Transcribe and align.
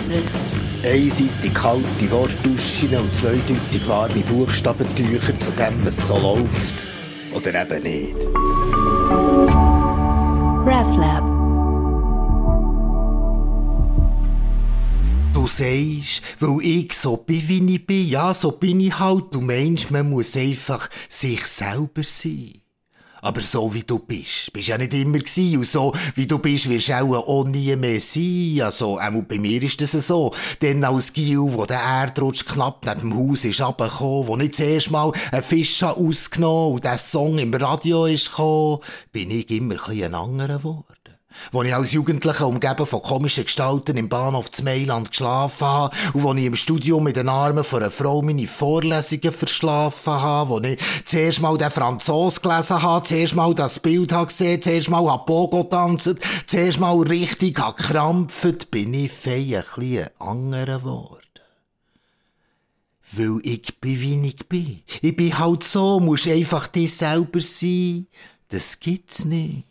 gecancelt. 0.00 0.32
Einseitig 0.84 1.54
kalte 1.54 2.10
Wortduschen 2.10 2.94
und 2.96 3.14
zweideutig 3.14 3.86
warme 3.86 4.20
Buchstabentücher 4.20 5.38
zu 5.38 5.50
dem, 5.52 5.84
was 5.84 6.06
so 6.06 6.18
läuft. 6.18 6.86
Oder 7.34 7.62
eben 7.62 7.82
nicht. 7.82 8.16
RefLab. 10.66 11.26
Du 15.32 15.46
sagst, 15.46 16.22
weil 16.40 16.58
ich 16.62 16.92
so 16.92 17.16
bin, 17.16 17.48
wie 17.48 17.74
ich 17.74 17.86
bin, 17.86 18.08
ja, 18.08 18.34
so 18.34 18.52
bin 18.52 18.80
ich 18.80 18.98
halt. 18.98 19.26
Du 19.32 19.40
meinst, 19.40 19.90
man 19.90 20.10
muss 20.10 20.36
einfach 20.36 20.88
sich 21.08 21.46
selber 21.46 22.02
sein. 22.02 22.60
Aber 23.22 23.40
so 23.40 23.72
wie 23.74 23.82
du 23.82 23.98
bist, 23.98 24.52
bist 24.52 24.68
ja 24.68 24.78
nicht 24.78 24.94
immer 24.94 25.18
gsi 25.18 25.56
und 25.56 25.66
so 25.66 25.92
wie 26.14 26.26
du 26.26 26.38
bist, 26.38 26.68
wirst 26.68 26.88
du 26.88 26.94
auch, 26.94 27.28
auch 27.28 27.44
nie 27.44 27.74
mehr 27.76 28.00
sein. 28.00 28.60
Also, 28.62 28.98
auch 28.98 29.22
bei 29.28 29.38
mir 29.38 29.62
ist 29.62 29.80
das 29.80 29.92
so. 29.92 30.32
Denn 30.62 30.82
als 30.84 31.12
Gil, 31.12 31.38
wo 31.38 31.66
der 31.66 31.80
Erdrutsch 31.80 32.44
knapp 32.46 32.84
neben 32.84 33.10
dem 33.10 33.16
Haus 33.16 33.44
ist 33.44 33.60
runtergekommen, 33.60 34.26
wo 34.26 34.36
ich 34.38 34.54
zuerst 34.54 34.90
mal 34.90 35.12
einen 35.32 35.42
Fisch 35.42 35.82
ausgenommen 35.82 36.74
und 36.74 36.84
der 36.84 36.98
Song 36.98 37.38
im 37.38 37.52
Radio 37.54 38.06
ist 38.06 38.30
gekommen, 38.30 38.78
bin 39.12 39.30
ich 39.30 39.50
immer 39.50 39.74
ein 39.74 39.78
bisschen 39.78 40.04
ein 40.04 40.14
anderer 40.14 40.58
geworden. 40.58 41.09
Wo 41.52 41.62
ich 41.62 41.74
als 41.74 41.92
Jugendlicher 41.92 42.46
umgeben 42.46 42.86
von 42.86 43.02
komischen 43.02 43.44
Gestalten 43.44 43.96
im 43.96 44.08
Bahnhof 44.08 44.50
zu 44.50 44.64
Mailand 44.64 45.10
geschlafen 45.10 45.66
habe 45.66 45.96
und 46.12 46.22
wo 46.22 46.34
ich 46.34 46.44
im 46.44 46.56
Studium 46.56 47.04
mit 47.04 47.16
den 47.16 47.28
Armen 47.28 47.64
von 47.64 47.82
einer 47.82 47.90
Frau 47.90 48.22
meine 48.22 48.46
Vorlesungen 48.46 49.32
verschlafen 49.32 50.12
habe, 50.12 50.50
wo 50.50 50.60
ich 50.60 50.78
zuerst 51.04 51.40
mal 51.40 51.56
den 51.56 51.70
Franzos 51.70 52.42
gelesen 52.42 52.82
habe, 52.82 53.06
zuerst 53.06 53.34
mal 53.34 53.54
das 53.54 53.78
Bild 53.78 54.12
habe 54.12 54.26
gesehen, 54.26 54.62
zuerst 54.62 54.90
mal 54.90 55.08
habe 55.10 55.24
Pogo 55.24 55.62
tanzt, 55.64 56.14
zuerst 56.46 56.80
mal 56.80 56.96
richtig 56.98 57.58
habe 57.58 57.76
gekrampft, 57.76 58.70
bin 58.70 58.94
ich 58.94 59.12
fein 59.12 59.54
ein 59.54 59.64
bisschen 59.76 60.08
anderer 60.18 60.78
geworden. 60.78 61.20
Weil 63.12 63.40
ich 63.42 63.80
bin, 63.80 64.00
wie 64.00 64.28
ich 64.28 64.48
bin. 64.48 64.82
Ich 65.00 65.16
bin 65.16 65.38
halt 65.38 65.64
so, 65.64 65.98
musst 65.98 66.28
einfach 66.28 66.68
dich 66.68 66.96
selber 66.96 67.40
sein. 67.40 68.06
Das 68.48 68.78
gibt's 68.78 69.24
nicht. 69.24 69.69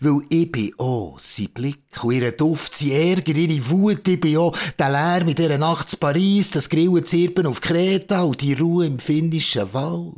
Weil 0.00 0.22
ich 0.28 0.50
bin 0.50 0.72
auch 0.78 1.18
sein 1.18 1.48
Blick 1.54 1.80
und 2.02 2.12
ihr 2.12 2.32
Duft, 2.32 2.74
sein 2.74 2.90
Ärger, 2.90 3.34
ihre 3.34 3.70
Wut, 3.70 4.06
ich 4.06 4.20
bin 4.20 4.36
auch 4.36 4.56
der 4.78 4.90
Lärm 4.90 5.28
in 5.28 5.34
dieser 5.34 5.58
Nacht 5.58 5.90
zu 5.90 5.96
Paris, 5.96 6.50
das 6.50 6.68
Grillen 6.68 7.06
Zirpen 7.06 7.46
auf 7.46 7.60
Kreta 7.60 8.22
und 8.22 8.40
die 8.40 8.54
Ruhe 8.54 8.86
im 8.86 8.98
finnischen 8.98 9.72
Wald. 9.72 10.14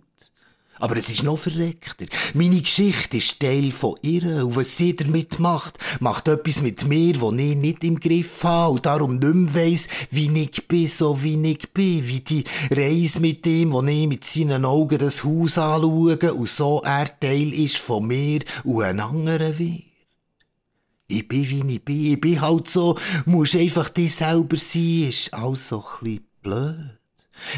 Aber 0.82 0.96
es 0.96 1.08
ist 1.10 1.22
noch 1.22 1.38
verreckter. 1.38 2.06
Meine 2.34 2.60
Geschichte 2.60 3.18
ist 3.18 3.38
Teil 3.38 3.70
von 3.70 3.94
ihr. 4.02 4.44
Und 4.44 4.56
was 4.56 4.76
sie 4.76 4.96
damit 4.96 5.38
macht, 5.38 5.78
macht 6.00 6.26
etwas 6.26 6.60
mit 6.60 6.88
mir, 6.88 7.20
wo 7.20 7.30
ich 7.30 7.54
nicht 7.54 7.84
im 7.84 8.00
Griff 8.00 8.42
habe 8.42 8.72
und 8.72 8.84
darum 8.84 9.18
nicht 9.18 9.32
mehr 9.32 9.54
weiss, 9.54 9.86
wie 10.10 10.28
ich 10.42 10.66
bin, 10.66 10.88
so 10.88 11.22
wie 11.22 11.40
ich 11.52 11.72
bin. 11.72 12.08
Wie 12.08 12.18
die 12.18 12.42
Reise 12.74 13.20
mit 13.20 13.46
ihm, 13.46 13.70
wo 13.70 13.80
ich 13.84 14.08
mit 14.08 14.24
seinen 14.24 14.64
Augen 14.64 14.98
das 14.98 15.22
Haus 15.22 15.56
anschaue 15.56 16.18
und 16.34 16.48
so 16.48 16.82
er 16.84 17.16
Teil 17.20 17.52
ist 17.52 17.78
von 17.78 18.08
mir 18.08 18.40
und 18.64 18.82
ein 18.82 18.98
anderer 18.98 19.56
wird. 19.60 19.84
Ich 21.06 21.28
bin, 21.28 21.48
wie 21.48 21.74
ich 21.74 21.84
bin. 21.84 22.06
Ich 22.06 22.20
bin 22.20 22.40
halt 22.40 22.68
so. 22.68 22.98
Musst 23.24 23.54
einfach 23.54 23.88
dich 23.88 24.16
selber 24.16 24.56
sein. 24.56 25.10
Ist 25.10 25.32
alles 25.32 25.68
so 25.68 25.78
ein 25.78 26.04
bisschen 26.04 26.26
blöd. 26.42 27.01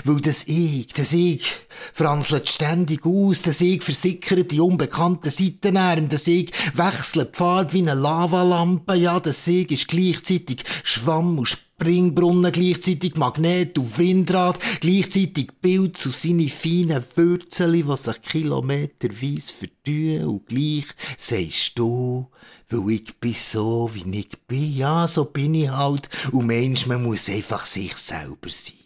Weil 0.05 0.21
das 0.21 0.45
Ich, 0.45 0.89
das 0.95 1.13
Ich, 1.13 1.45
franzelt 1.93 2.49
ständig 2.49 3.05
aus, 3.05 3.43
das 3.43 3.61
Ich 3.61 3.83
versickert 3.83 4.51
die 4.51 4.61
unbekannten 4.61 5.31
Seitenarme, 5.31 6.09
das 6.09 6.27
Ich 6.27 6.51
wechselt 6.75 7.35
die 7.35 7.39
Farbe 7.39 7.73
wie 7.73 7.83
eine 7.83 7.95
Lavalampe, 7.95 8.95
ja, 8.95 9.21
das 9.21 9.47
Ich 9.47 9.71
ist 9.71 9.89
gleichzeitig 9.89 10.65
Schwamm 10.83 11.39
und 11.39 11.49
Springbrunnen, 11.49 12.53
gleichzeitig 12.53 13.17
Magnet 13.17 13.79
und 13.79 13.99
Windrad, 13.99 14.59
gleichzeitig 14.81 15.51
Bild 15.61 15.97
zu 15.97 16.11
seine 16.11 16.49
feinen 16.49 17.05
Würzeli, 17.15 17.83
die 17.83 17.97
sich 17.97 18.23
kilometerweise 18.23 19.53
verdühen 19.53 20.25
und 20.27 20.47
gleich 20.47 20.87
sagst 21.19 21.79
du, 21.79 22.31
weil 22.69 22.91
ich 22.91 23.15
bin 23.17 23.35
so, 23.35 23.91
wie 23.93 24.19
ich 24.19 24.39
bin, 24.47 24.75
ja, 24.75 25.07
so 25.07 25.25
bin 25.25 25.55
ich 25.55 25.71
halt. 25.71 26.09
Und 26.33 26.47
meinst, 26.47 26.87
man 26.87 27.03
muss 27.03 27.29
einfach 27.29 27.67
sich 27.67 27.97
selber 27.97 28.49
sein. 28.49 28.84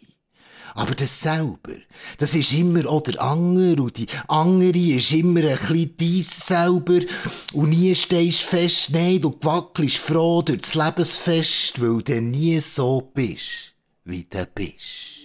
Aber 0.75 0.95
das 0.95 1.21
selber, 1.21 1.75
das 2.17 2.35
ist 2.35 2.53
immer 2.53 2.85
auch 2.87 3.01
der 3.01 3.21
andere 3.21 3.81
und 3.81 3.97
die 3.97 4.07
andere 4.27 4.77
ist 4.77 5.11
immer 5.11 5.41
ein 5.41 5.57
bisschen 5.57 5.97
dies 5.97 6.47
selber 6.47 6.99
und 7.53 7.69
nie 7.69 7.93
stehst 7.95 8.41
fest, 8.41 8.89
nein, 8.91 9.21
du 9.21 9.35
wackelst 9.41 9.97
froh 9.97 10.41
durch 10.41 10.61
das 10.61 10.75
Lebensfest, 10.75 11.81
weil 11.81 12.01
du 12.01 12.21
nie 12.21 12.59
so 12.59 13.11
bist, 13.13 13.73
wie 14.05 14.25
du 14.29 14.45
bist. 14.53 15.19